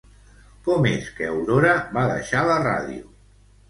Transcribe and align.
Com 0.67 0.87
és 0.93 1.13
que 1.19 1.29
Aurora 1.35 1.79
va 2.01 2.09
deixar 2.17 2.45
la 2.53 2.61
ràdio? 2.69 3.19